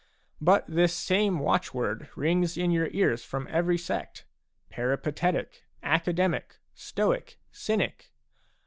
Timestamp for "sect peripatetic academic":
3.77-6.57